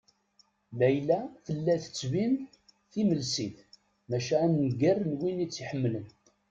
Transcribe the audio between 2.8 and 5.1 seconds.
timelsit maca a nnger